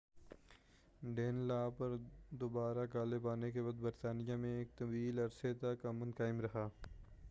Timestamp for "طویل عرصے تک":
4.77-5.85